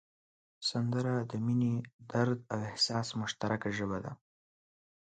سندره 0.69 1.13
د 1.31 1.33
مینې، 1.45 1.75
درد 2.11 2.39
او 2.51 2.59
احساس 2.69 3.07
مشترکه 3.21 3.69
ژبه 3.77 3.97
ده 4.05 4.11